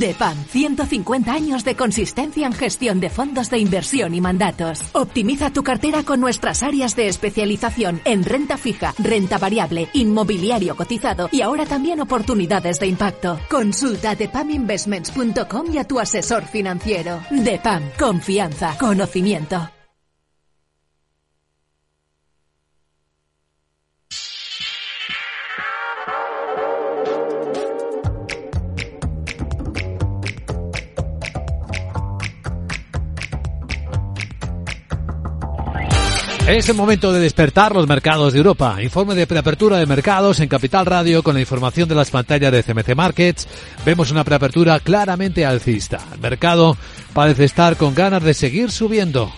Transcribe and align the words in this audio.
DEPAM, 0.00 0.36
150 0.46 1.32
años 1.32 1.62
de 1.62 1.76
consistencia 1.76 2.46
en 2.46 2.54
gestión 2.54 3.00
de 3.00 3.10
fondos 3.10 3.50
de 3.50 3.58
inversión 3.58 4.14
y 4.14 4.20
mandatos. 4.20 4.82
Optimiza 4.92 5.50
tu 5.50 5.62
cartera 5.62 6.02
con 6.02 6.20
nuestras 6.20 6.62
áreas 6.62 6.96
de 6.96 7.06
especialización 7.08 8.00
en 8.04 8.24
renta 8.24 8.56
fija, 8.56 8.94
renta 8.98 9.36
variable, 9.38 9.88
inmobiliario 9.92 10.74
cotizado 10.74 11.28
y 11.30 11.42
ahora 11.42 11.66
también 11.66 12.00
oportunidades 12.00 12.80
de 12.80 12.86
impacto. 12.86 13.38
Consulta 13.50 14.14
depaminvestments.com 14.14 15.66
y 15.70 15.78
a 15.78 15.84
tu 15.84 16.00
asesor 16.00 16.46
financiero. 16.46 17.20
DEPAM, 17.30 17.82
confianza, 17.98 18.76
conocimiento. 18.78 19.79
Es 36.50 36.68
el 36.68 36.74
momento 36.74 37.12
de 37.12 37.20
despertar 37.20 37.72
los 37.72 37.86
mercados 37.86 38.32
de 38.32 38.40
Europa. 38.40 38.82
Informe 38.82 39.14
de 39.14 39.28
preapertura 39.28 39.78
de 39.78 39.86
mercados 39.86 40.40
en 40.40 40.48
Capital 40.48 40.84
Radio 40.84 41.22
con 41.22 41.34
la 41.34 41.40
información 41.40 41.88
de 41.88 41.94
las 41.94 42.10
pantallas 42.10 42.50
de 42.50 42.64
CMC 42.64 42.96
Markets. 42.96 43.46
Vemos 43.86 44.10
una 44.10 44.24
preapertura 44.24 44.80
claramente 44.80 45.46
alcista. 45.46 46.00
El 46.12 46.18
mercado 46.18 46.76
parece 47.12 47.44
estar 47.44 47.76
con 47.76 47.94
ganas 47.94 48.24
de 48.24 48.34
seguir 48.34 48.72
subiendo. 48.72 49.32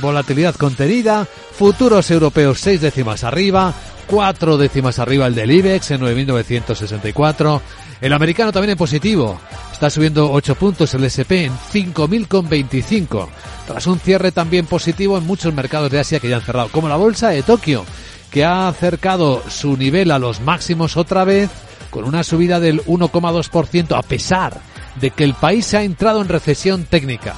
Volatilidad 0.00 0.54
contenida, 0.54 1.26
futuros 1.52 2.10
europeos 2.10 2.60
seis 2.60 2.80
décimas 2.80 3.24
arriba, 3.24 3.74
cuatro 4.06 4.56
décimas 4.56 4.98
arriba 4.98 5.26
el 5.26 5.34
del 5.34 5.50
IBEX 5.50 5.90
en 5.92 6.02
9.964. 6.02 7.60
El 8.00 8.12
americano 8.12 8.52
también 8.52 8.72
en 8.72 8.78
positivo. 8.78 9.40
Está 9.72 9.90
subiendo 9.90 10.30
8 10.30 10.54
puntos 10.56 10.92
el 10.94 11.04
SP 11.08 11.48
en 11.48 11.52
5.025 11.54 13.28
tras 13.66 13.86
un 13.86 13.98
cierre 13.98 14.30
también 14.30 14.66
positivo 14.66 15.16
en 15.16 15.26
muchos 15.26 15.54
mercados 15.54 15.90
de 15.90 16.00
Asia 16.00 16.20
que 16.20 16.28
ya 16.28 16.36
han 16.36 16.42
cerrado, 16.42 16.68
como 16.70 16.88
la 16.88 16.96
bolsa 16.96 17.30
de 17.30 17.42
Tokio, 17.42 17.86
que 18.30 18.44
ha 18.44 18.68
acercado 18.68 19.42
su 19.48 19.76
nivel 19.76 20.10
a 20.10 20.18
los 20.18 20.40
máximos 20.40 20.96
otra 20.96 21.24
vez 21.24 21.50
con 21.88 22.04
una 22.04 22.24
subida 22.24 22.60
del 22.60 22.82
1,2% 22.84 23.96
a 23.96 24.02
pesar 24.02 24.60
de 25.00 25.10
que 25.10 25.24
el 25.24 25.34
país 25.34 25.72
ha 25.74 25.82
entrado 25.82 26.20
en 26.20 26.28
recesión 26.28 26.84
técnica. 26.84 27.34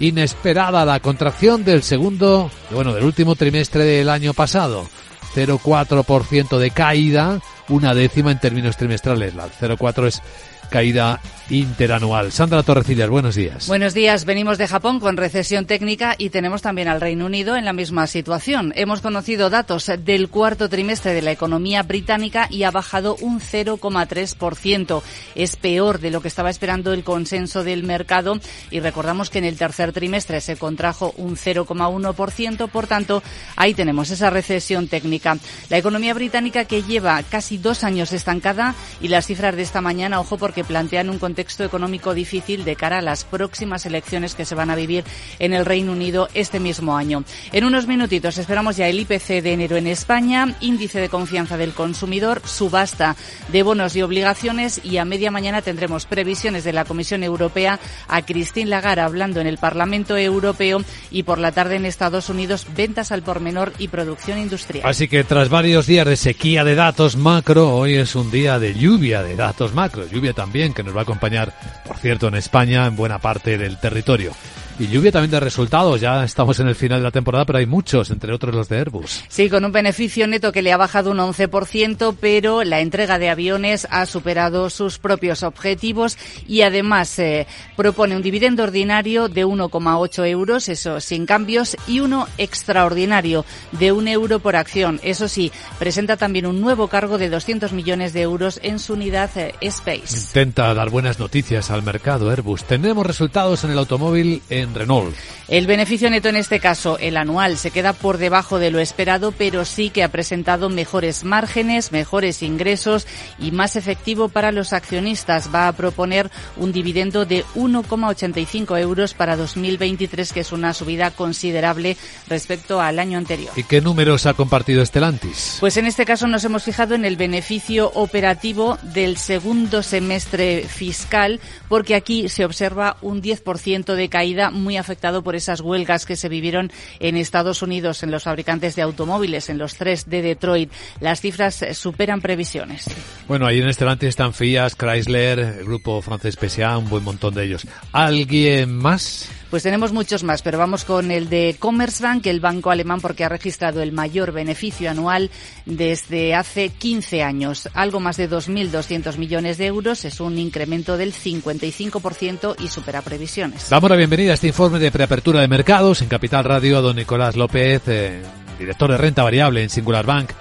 Inesperada 0.00 0.84
la 0.84 1.00
contracción 1.00 1.62
del 1.62 1.82
segundo, 1.82 2.50
bueno, 2.70 2.94
del 2.94 3.04
último 3.04 3.36
trimestre 3.36 3.84
del 3.84 4.08
año 4.08 4.32
pasado. 4.34 4.88
0,4% 5.34 6.58
de 6.58 6.70
caída, 6.70 7.40
una 7.68 7.94
décima 7.94 8.32
en 8.32 8.40
términos 8.40 8.76
trimestrales. 8.76 9.34
La 9.34 9.46
0,4 9.46 10.06
es 10.06 10.22
caída 10.70 11.20
interanual. 11.50 12.32
Sandra 12.32 12.62
Torrecillas, 12.62 13.10
buenos 13.10 13.34
días. 13.34 13.66
Buenos 13.66 13.92
días. 13.92 14.24
Venimos 14.24 14.56
de 14.56 14.68
Japón 14.68 15.00
con 15.00 15.16
recesión 15.16 15.66
técnica 15.66 16.14
y 16.16 16.30
tenemos 16.30 16.62
también 16.62 16.88
al 16.88 17.00
Reino 17.00 17.26
Unido 17.26 17.56
en 17.56 17.64
la 17.64 17.72
misma 17.72 18.06
situación. 18.06 18.72
Hemos 18.76 19.00
conocido 19.00 19.50
datos 19.50 19.90
del 20.04 20.28
cuarto 20.28 20.68
trimestre 20.68 21.12
de 21.12 21.22
la 21.22 21.32
economía 21.32 21.82
británica 21.82 22.46
y 22.50 22.62
ha 22.62 22.70
bajado 22.70 23.16
un 23.20 23.40
0,3%. 23.40 25.02
Es 25.34 25.56
peor 25.56 25.98
de 25.98 26.10
lo 26.10 26.22
que 26.22 26.28
estaba 26.28 26.50
esperando 26.50 26.92
el 26.92 27.04
consenso 27.04 27.64
del 27.64 27.82
mercado 27.82 28.38
y 28.70 28.80
recordamos 28.80 29.28
que 29.28 29.38
en 29.38 29.44
el 29.44 29.58
tercer 29.58 29.92
trimestre 29.92 30.40
se 30.40 30.56
contrajo 30.56 31.12
un 31.16 31.36
0,1%. 31.36 32.68
Por 32.68 32.86
tanto, 32.86 33.22
ahí 33.56 33.74
tenemos 33.74 34.10
esa 34.10 34.30
recesión 34.30 34.86
técnica. 34.86 35.36
La 35.68 35.78
economía 35.78 36.14
británica 36.14 36.64
que 36.64 36.82
lleva 36.82 37.22
casi 37.24 37.58
dos 37.58 37.82
años 37.82 38.12
estancada 38.12 38.74
y 39.00 39.08
las 39.08 39.26
cifras 39.26 39.56
de 39.56 39.62
esta 39.62 39.80
mañana, 39.80 40.20
ojo, 40.20 40.38
porque 40.38 40.59
plantean 40.64 41.10
un 41.10 41.18
contexto 41.18 41.64
económico 41.64 42.14
difícil 42.14 42.64
de 42.64 42.76
cara 42.76 42.98
a 42.98 43.02
las 43.02 43.24
próximas 43.24 43.86
elecciones 43.86 44.34
que 44.34 44.44
se 44.44 44.54
van 44.54 44.70
a 44.70 44.76
vivir 44.76 45.04
en 45.38 45.52
el 45.52 45.64
Reino 45.64 45.92
Unido 45.92 46.28
este 46.34 46.60
mismo 46.60 46.96
año. 46.96 47.24
En 47.52 47.64
unos 47.64 47.86
minutitos 47.86 48.38
esperamos 48.38 48.76
ya 48.76 48.88
el 48.88 49.00
IPC 49.00 49.42
de 49.42 49.52
enero 49.52 49.76
en 49.76 49.86
España, 49.86 50.54
índice 50.60 51.00
de 51.00 51.08
confianza 51.08 51.56
del 51.56 51.72
consumidor, 51.72 52.42
subasta 52.44 53.16
de 53.48 53.62
bonos 53.62 53.96
y 53.96 54.02
obligaciones 54.02 54.80
y 54.84 54.98
a 54.98 55.04
media 55.04 55.30
mañana 55.30 55.62
tendremos 55.62 56.06
previsiones 56.06 56.64
de 56.64 56.72
la 56.72 56.84
Comisión 56.84 57.22
Europea 57.22 57.78
a 58.08 58.22
Christine 58.22 58.70
Lagarde 58.70 59.00
hablando 59.02 59.40
en 59.40 59.46
el 59.46 59.58
Parlamento 59.58 60.16
Europeo 60.16 60.82
y 61.10 61.22
por 61.22 61.38
la 61.38 61.52
tarde 61.52 61.76
en 61.76 61.86
Estados 61.86 62.28
Unidos 62.28 62.66
ventas 62.76 63.12
al 63.12 63.22
por 63.22 63.40
menor 63.40 63.72
y 63.78 63.88
producción 63.88 64.38
industrial. 64.38 64.84
Así 64.86 65.08
que 65.08 65.24
tras 65.24 65.48
varios 65.48 65.86
días 65.86 66.06
de 66.06 66.16
sequía 66.16 66.64
de 66.64 66.74
datos 66.74 67.16
macro, 67.16 67.74
hoy 67.74 67.94
es 67.94 68.14
un 68.14 68.30
día 68.30 68.58
de 68.58 68.74
lluvia 68.74 69.22
de 69.22 69.36
datos 69.36 69.74
macro, 69.74 70.06
lluvia 70.10 70.32
también 70.32 70.49
que 70.50 70.82
nos 70.82 70.94
va 70.94 71.00
a 71.00 71.02
acompañar, 71.02 71.52
por 71.86 71.96
cierto, 71.96 72.28
en 72.28 72.34
España, 72.34 72.86
en 72.86 72.96
buena 72.96 73.18
parte 73.18 73.56
del 73.56 73.78
territorio. 73.78 74.32
Y 74.80 74.86
lluvia 74.86 75.12
también 75.12 75.30
de 75.30 75.40
resultados. 75.40 76.00
Ya 76.00 76.24
estamos 76.24 76.58
en 76.58 76.66
el 76.66 76.74
final 76.74 77.00
de 77.00 77.04
la 77.04 77.10
temporada, 77.10 77.44
pero 77.44 77.58
hay 77.58 77.66
muchos, 77.66 78.10
entre 78.10 78.32
otros 78.32 78.54
los 78.54 78.70
de 78.70 78.78
Airbus. 78.78 79.24
Sí, 79.28 79.50
con 79.50 79.62
un 79.66 79.72
beneficio 79.72 80.26
neto 80.26 80.52
que 80.52 80.62
le 80.62 80.72
ha 80.72 80.78
bajado 80.78 81.10
un 81.10 81.18
11%, 81.18 82.16
pero 82.18 82.64
la 82.64 82.80
entrega 82.80 83.18
de 83.18 83.28
aviones 83.28 83.86
ha 83.90 84.06
superado 84.06 84.70
sus 84.70 84.98
propios 84.98 85.42
objetivos 85.42 86.16
y 86.48 86.62
además 86.62 87.18
eh, 87.18 87.46
propone 87.76 88.16
un 88.16 88.22
dividendo 88.22 88.62
ordinario 88.62 89.28
de 89.28 89.44
1,8 89.44 90.26
euros, 90.26 90.70
eso 90.70 90.98
sin 91.00 91.26
cambios, 91.26 91.76
y 91.86 92.00
uno 92.00 92.26
extraordinario 92.38 93.44
de 93.72 93.92
un 93.92 94.08
euro 94.08 94.38
por 94.38 94.56
acción. 94.56 94.98
Eso 95.02 95.28
sí, 95.28 95.52
presenta 95.78 96.16
también 96.16 96.46
un 96.46 96.62
nuevo 96.62 96.88
cargo 96.88 97.18
de 97.18 97.28
200 97.28 97.74
millones 97.74 98.14
de 98.14 98.22
euros 98.22 98.58
en 98.62 98.78
su 98.78 98.94
unidad 98.94 99.28
eh, 99.36 99.54
Space. 99.60 100.16
Intenta 100.16 100.72
dar 100.72 100.88
buenas 100.88 101.18
noticias 101.18 101.70
al 101.70 101.82
mercado 101.82 102.30
Airbus. 102.30 102.64
Tenemos 102.64 103.06
resultados 103.06 103.62
en 103.64 103.72
el 103.72 103.78
automóvil 103.78 104.40
en 104.48 104.69
Renault. 104.74 105.14
El 105.48 105.66
beneficio 105.66 106.08
neto 106.10 106.28
en 106.28 106.36
este 106.36 106.60
caso, 106.60 106.96
el 106.98 107.16
anual, 107.16 107.56
se 107.56 107.72
queda 107.72 107.92
por 107.92 108.18
debajo 108.18 108.60
de 108.60 108.70
lo 108.70 108.78
esperado, 108.78 109.32
pero 109.32 109.64
sí 109.64 109.90
que 109.90 110.04
ha 110.04 110.08
presentado 110.08 110.68
mejores 110.68 111.24
márgenes, 111.24 111.90
mejores 111.90 112.44
ingresos 112.44 113.08
y 113.36 113.50
más 113.50 113.74
efectivo 113.74 114.28
para 114.28 114.52
los 114.52 114.72
accionistas. 114.72 115.52
Va 115.52 115.66
a 115.66 115.72
proponer 115.72 116.30
un 116.56 116.70
dividendo 116.70 117.24
de 117.24 117.44
1,85 117.56 118.78
euros 118.78 119.14
para 119.14 119.36
2023, 119.36 120.32
que 120.32 120.40
es 120.40 120.52
una 120.52 120.72
subida 120.72 121.10
considerable 121.10 121.96
respecto 122.28 122.80
al 122.80 123.00
año 123.00 123.18
anterior. 123.18 123.52
¿Y 123.56 123.64
qué 123.64 123.80
números 123.80 124.26
ha 124.26 124.34
compartido 124.34 124.82
Estelantis? 124.82 125.56
Pues 125.58 125.76
en 125.76 125.86
este 125.86 126.04
caso 126.04 126.28
nos 126.28 126.44
hemos 126.44 126.62
fijado 126.62 126.94
en 126.94 127.04
el 127.04 127.16
beneficio 127.16 127.90
operativo 127.94 128.78
del 128.82 129.16
segundo 129.16 129.82
semestre 129.82 130.64
fiscal, 130.68 131.40
porque 131.68 131.96
aquí 131.96 132.28
se 132.28 132.44
observa 132.44 132.98
un 133.02 133.20
10% 133.20 133.94
de 133.94 134.08
caída 134.08 134.50
muy 134.60 134.76
afectado 134.76 135.22
por 135.22 135.36
esas 135.36 135.60
huelgas 135.60 136.06
que 136.06 136.16
se 136.16 136.28
vivieron 136.28 136.70
en 136.98 137.16
Estados 137.16 137.62
Unidos 137.62 138.02
en 138.02 138.10
los 138.10 138.24
fabricantes 138.24 138.76
de 138.76 138.82
automóviles, 138.82 139.48
en 139.48 139.58
los 139.58 139.76
tres 139.76 140.08
de 140.08 140.22
Detroit. 140.22 140.70
Las 141.00 141.20
cifras 141.20 141.64
superan 141.72 142.20
previsiones. 142.20 142.86
Bueno, 143.28 143.46
ahí 143.46 143.60
en 143.60 143.68
Estelante 143.68 144.08
están 144.08 144.34
Fiat, 144.34 144.72
Chrysler, 144.76 145.38
el 145.38 145.64
grupo 145.64 146.02
francés 146.02 146.36
PSA, 146.36 146.78
un 146.78 146.88
buen 146.88 147.04
montón 147.04 147.34
de 147.34 147.44
ellos. 147.44 147.66
¿Alguien 147.92 148.76
más? 148.76 149.28
Pues 149.50 149.64
tenemos 149.64 149.92
muchos 149.92 150.22
más, 150.22 150.42
pero 150.42 150.58
vamos 150.58 150.84
con 150.84 151.10
el 151.10 151.28
de 151.28 151.56
Commerzbank, 151.58 152.24
el 152.26 152.38
banco 152.38 152.70
alemán, 152.70 153.00
porque 153.00 153.24
ha 153.24 153.28
registrado 153.28 153.82
el 153.82 153.90
mayor 153.90 154.30
beneficio 154.30 154.88
anual 154.88 155.28
desde 155.66 156.36
hace 156.36 156.68
15 156.68 157.24
años. 157.24 157.68
Algo 157.74 157.98
más 157.98 158.16
de 158.16 158.30
2.200 158.30 159.16
millones 159.18 159.58
de 159.58 159.66
euros, 159.66 160.04
es 160.04 160.20
un 160.20 160.38
incremento 160.38 160.96
del 160.96 161.12
55% 161.12 162.54
y 162.60 162.68
supera 162.68 163.02
previsiones. 163.02 163.68
Damos 163.68 163.90
la 163.90 163.96
bienvenida 163.96 164.30
a 164.30 164.34
este 164.34 164.46
informe 164.50 164.80
de 164.80 164.90
preapertura 164.90 165.40
de 165.40 165.46
mercados 165.46 166.02
en 166.02 166.08
Capital 166.08 166.42
Radio 166.42 166.78
a 166.78 166.80
don 166.80 166.96
Nicolás 166.96 167.36
López, 167.36 167.82
eh, 167.86 168.20
director 168.58 168.90
de 168.90 168.98
renta 168.98 169.22
variable 169.22 169.62
en 169.62 169.70
Singular 169.70 170.04
Bank. 170.04 170.32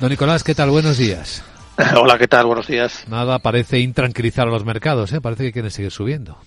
Don 0.00 0.08
Nicolás, 0.08 0.42
¿qué 0.42 0.54
tal? 0.54 0.70
Buenos 0.70 0.96
días. 0.96 1.44
Hola, 2.00 2.16
¿qué 2.16 2.26
tal? 2.26 2.46
Buenos 2.46 2.66
días. 2.66 3.04
Nada 3.08 3.40
parece 3.40 3.80
intranquilizar 3.80 4.48
a 4.48 4.50
los 4.50 4.64
mercados, 4.64 5.12
¿eh? 5.12 5.20
parece 5.20 5.44
que 5.44 5.52
quieren 5.52 5.70
seguir 5.70 5.90
subiendo. 5.90 6.38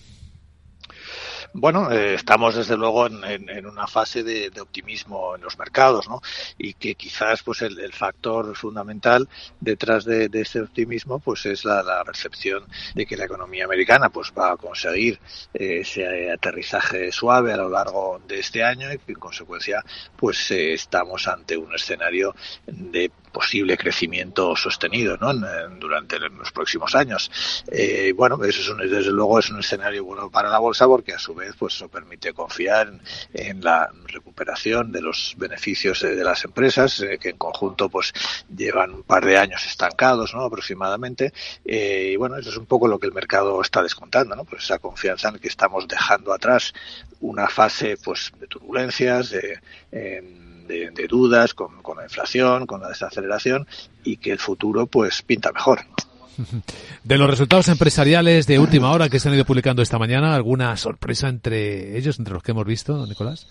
Bueno, 1.54 1.92
eh, 1.92 2.14
estamos 2.14 2.56
desde 2.56 2.78
luego 2.78 3.08
en, 3.08 3.66
una 3.66 3.86
fase 3.86 4.24
de, 4.24 4.50
optimismo 4.62 5.36
en 5.36 5.42
los 5.42 5.60
mercados, 5.60 6.08
¿no? 6.08 6.22
Y 6.58 6.76
que 6.76 6.96
quizás, 6.96 7.44
pues, 7.44 7.62
el, 7.62 7.78
el 7.80 7.92
factor 7.92 8.56
fundamental 8.56 9.28
detrás 9.60 10.06
de, 10.06 10.30
de, 10.30 10.42
este 10.42 10.62
optimismo, 10.62 11.20
pues, 11.20 11.46
es 11.46 11.66
la, 11.66 11.84
la, 11.84 12.06
percepción 12.06 12.64
de 12.96 13.06
que 13.06 13.18
la 13.18 13.26
economía 13.26 13.66
americana, 13.66 14.10
pues, 14.10 14.32
va 14.38 14.54
a 14.54 14.58
conseguir 14.58 15.20
eh, 15.54 15.80
ese 15.82 16.32
aterrizaje 16.32 17.12
suave 17.12 17.52
a 17.52 17.58
lo 17.58 17.70
largo 17.70 18.22
de 18.26 18.40
este 18.40 18.64
año 18.64 18.92
y 18.94 18.98
que, 19.00 19.12
en 19.12 19.20
consecuencia, 19.20 19.84
pues, 20.16 20.52
eh, 20.52 20.74
estamos 20.74 21.28
ante 21.28 21.58
un 21.58 21.76
escenario 21.76 22.34
de 22.66 23.12
posible 23.32 23.78
crecimiento 23.78 24.56
sostenido 24.56 25.18
¿no? 25.18 25.34
durante 25.80 26.20
los 26.20 26.52
próximos 26.52 26.96
años. 26.96 27.32
Eh, 27.72 28.14
bueno, 28.16 28.44
eso 28.44 28.62
es 28.62 28.70
un, 28.70 28.78
desde 28.80 29.12
luego 29.12 29.40
es 29.40 29.50
un 29.50 29.60
escenario 29.60 30.04
bueno 30.04 30.30
para 30.30 30.50
la 30.50 30.60
bolsa 30.60 30.86
porque 30.88 31.14
a 31.14 31.20
su 31.20 31.34
vez 31.34 31.56
pues 31.58 31.76
eso 31.76 31.88
permite 31.90 32.34
confiar 32.34 32.92
en, 33.34 33.62
la 33.62 33.92
recuperación 34.06 34.92
de 34.92 35.02
los 35.02 35.36
beneficios 35.38 36.02
de, 36.02 36.16
las 36.24 36.44
empresas 36.46 37.00
eh, 37.02 37.18
que 37.20 37.30
en 37.30 37.38
conjunto 37.38 37.90
pues 37.90 38.14
llevan 38.56 38.92
un 38.92 39.04
par 39.04 39.26
de 39.26 39.38
años 39.38 39.66
estancados 39.66 40.34
¿no? 40.34 40.44
aproximadamente 40.44 41.34
eh, 41.66 42.12
y 42.14 42.16
bueno 42.16 42.38
eso 42.38 42.50
es 42.50 42.58
un 42.58 42.66
poco 42.66 42.88
lo 42.88 43.00
que 43.00 43.08
el 43.08 43.14
mercado 43.14 43.62
está 43.62 43.84
descontando 43.84 44.36
¿no? 44.36 44.46
pues 44.46 44.64
esa 44.64 44.80
confianza 44.80 45.30
en 45.30 45.40
que 45.40 45.48
estamos 45.48 45.88
dejando 45.88 46.34
atrás 46.34 46.74
una 47.20 47.48
fase 47.48 47.98
pues 48.04 48.32
de 48.40 48.48
turbulencias 48.48 49.30
de, 49.30 49.60
de, 50.72 51.08
dudas 51.08 51.54
con, 51.54 51.82
con 51.82 51.98
la 51.98 52.04
inflación 52.04 52.66
con 52.66 52.82
la 52.82 52.90
desaceleración 52.90 53.68
y 54.04 54.18
que 54.18 54.32
el 54.32 54.40
futuro 54.40 54.88
pues 54.88 55.22
pinta 55.22 55.52
mejor 55.52 55.82
de 57.04 57.18
los 57.18 57.30
resultados 57.30 57.68
empresariales 57.68 58.48
de 58.48 58.60
última 58.60 58.92
hora 58.92 59.10
que 59.10 59.20
se 59.20 59.30
han 59.30 59.36
ido 59.36 59.46
publicando 59.46 59.82
esta 59.82 60.00
mañana, 60.00 60.36
¿alguna 60.36 60.76
sorpresa 60.78 61.28
entre 61.28 61.98
ellos, 61.98 62.20
entre 62.20 62.34
los 62.34 62.44
que 62.44 62.52
hemos 62.52 62.66
visto, 62.66 63.06
Nicolás? 63.06 63.48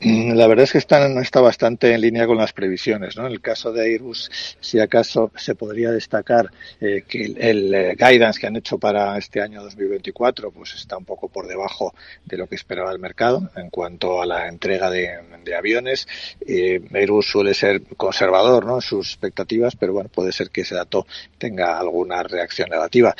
Mm, 0.00 0.34
la 0.34 0.46
verdad 0.46 0.64
es 0.64 0.72
que 0.72 0.78
están, 0.78 1.16
está 1.18 1.40
bastante 1.40 1.94
en 1.94 2.00
línea 2.00 2.26
con 2.26 2.36
las 2.36 2.52
previsiones. 2.52 3.16
¿no? 3.16 3.26
En 3.26 3.32
el 3.32 3.40
caso 3.40 3.72
de 3.72 3.82
Airbus, 3.84 4.30
si 4.60 4.78
acaso 4.80 5.30
se 5.36 5.54
podría 5.54 5.90
destacar 5.92 6.50
eh, 6.80 7.04
que 7.08 7.24
el, 7.24 7.74
eh, 7.74 7.96
guidance 7.98 8.40
que 8.40 8.46
han 8.46 8.56
hecho 8.56 8.78
para 8.78 9.16
este 9.16 9.40
año 9.40 9.62
2024 9.62 10.50
pues 10.50 10.74
está 10.74 10.98
un 10.98 11.04
poco 11.04 11.28
por 11.28 11.46
debajo 11.46 11.94
de 12.24 12.36
lo 12.36 12.46
que 12.46 12.56
esperaba 12.56 12.92
el 12.92 12.98
mercado 12.98 13.50
en 13.56 13.70
cuanto 13.70 14.20
a 14.20 14.26
la 14.26 14.48
entrega 14.48 14.90
de, 14.90 15.08
aviones. 15.52 16.06
Eh, 16.46 16.80
Airbus 16.92 17.26
suele 17.26 17.54
ser 17.54 17.82
conservador 17.96 18.64
¿no? 18.64 18.76
en 18.76 18.82
sus 18.82 19.08
expectativas, 19.08 19.76
pero 19.76 19.92
bueno, 19.92 20.08
puede 20.08 20.32
ser 20.32 20.50
que 20.50 20.60
ese 20.60 20.76
dato 20.76 21.06
tenga 21.38 21.78
alguna 21.78 22.22
reacción 22.22 22.70
negativa. 22.70 23.14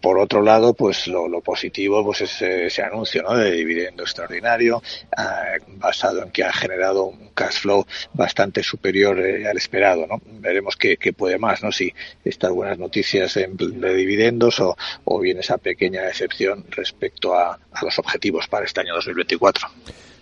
Por 0.00 0.18
otro 0.18 0.42
lado, 0.42 0.72
pues 0.72 1.06
lo, 1.06 1.28
positivo 1.42 2.02
pues 2.02 2.22
es 2.22 2.40
ese 2.42 2.82
anuncio 2.82 3.22
de 3.34 3.52
dividendo 3.52 4.02
extraordinario, 4.02 4.82
ah, 5.14 5.56
basado 5.90 6.22
en 6.22 6.30
que 6.30 6.44
ha 6.44 6.52
generado 6.52 7.06
un 7.06 7.30
cash 7.30 7.62
flow 7.62 7.84
bastante 8.14 8.62
superior 8.62 9.18
eh, 9.18 9.48
al 9.48 9.56
esperado. 9.56 10.06
¿no? 10.06 10.22
Veremos 10.40 10.76
qué, 10.76 10.96
puede 11.12 11.36
más, 11.36 11.64
¿no? 11.64 11.72
si 11.72 11.92
estas 12.24 12.52
buenas 12.52 12.78
noticias 12.78 13.34
de, 13.34 13.48
dividendos 13.94 14.60
o, 14.60 14.76
o, 15.04 15.18
bien 15.18 15.38
esa 15.38 15.58
pequeña 15.58 16.06
excepción 16.06 16.64
respecto 16.70 17.34
a, 17.34 17.58
a 17.72 17.84
los 17.84 17.98
objetivos 17.98 18.46
para 18.46 18.66
este 18.66 18.82
año 18.82 18.94
2024. 18.94 19.66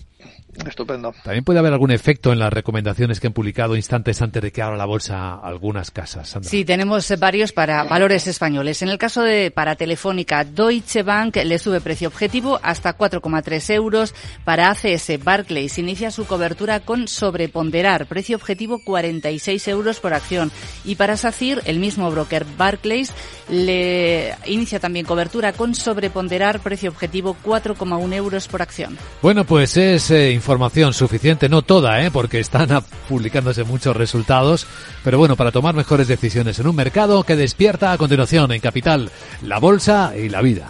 Estupendo. 0.65 1.13
También 1.23 1.43
puede 1.43 1.59
haber 1.59 1.73
algún 1.73 1.91
efecto 1.91 2.31
en 2.31 2.39
las 2.39 2.51
recomendaciones 2.51 3.19
que 3.19 3.27
han 3.27 3.33
publicado 3.33 3.75
instantes 3.75 4.21
antes 4.21 4.41
de 4.41 4.53
que 4.53 4.61
abra 4.61 4.77
la 4.77 4.85
bolsa 4.85 5.35
algunas 5.35 5.91
casas. 5.91 6.37
Sí, 6.43 6.63
tenemos 6.63 7.13
varios 7.19 7.51
para 7.51 7.83
valores 7.83 8.25
españoles. 8.27 8.81
En 8.81 8.87
el 8.87 8.97
caso 8.97 9.21
de 9.21 9.51
para 9.51 9.75
Telefónica, 9.75 10.45
Deutsche 10.45 11.03
Bank 11.03 11.35
le 11.43 11.59
sube 11.59 11.81
precio 11.81 12.07
objetivo 12.07 12.57
hasta 12.63 12.97
4,3 12.97 13.73
euros. 13.73 14.15
Para 14.45 14.69
ACS, 14.69 15.21
Barclays 15.21 15.77
inicia 15.77 16.09
su 16.09 16.25
cobertura 16.25 16.79
con 16.79 17.09
sobreponderar, 17.09 18.05
precio 18.05 18.37
objetivo 18.37 18.79
46 18.83 19.67
euros 19.67 19.99
por 19.99 20.13
acción. 20.13 20.51
Y 20.85 20.95
para 20.95 21.17
SACIR, 21.17 21.63
el 21.65 21.79
mismo 21.79 22.09
broker 22.11 22.45
Barclays 22.57 23.11
le 23.49 24.35
inicia 24.45 24.79
también 24.79 25.05
cobertura 25.05 25.53
con 25.53 25.75
sobreponderar 25.75 26.59
precio 26.59 26.89
objetivo 26.89 27.35
4,1 27.43 28.13
euros 28.13 28.47
por 28.47 28.61
acción. 28.61 28.97
Bueno, 29.21 29.43
pues 29.45 29.77
es 29.77 30.09
eh, 30.11 30.31
información 30.31 30.93
suficiente, 30.93 31.49
no 31.49 31.61
toda, 31.61 32.01
¿eh? 32.03 32.11
porque 32.11 32.39
están 32.39 32.69
publicándose 33.09 33.63
muchos 33.63 33.95
resultados, 33.95 34.65
pero 35.03 35.17
bueno, 35.17 35.35
para 35.35 35.51
tomar 35.51 35.75
mejores 35.75 36.07
decisiones 36.07 36.59
en 36.59 36.67
un 36.67 36.75
mercado 36.75 37.23
que 37.23 37.35
despierta 37.35 37.91
a 37.91 37.97
continuación 37.97 38.51
en 38.51 38.61
Capital, 38.61 39.11
la 39.41 39.59
bolsa 39.59 40.13
y 40.17 40.29
la 40.29 40.41
vida. 40.41 40.67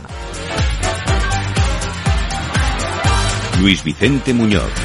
Luis 3.60 3.84
Vicente 3.84 4.34
Muñoz. 4.34 4.85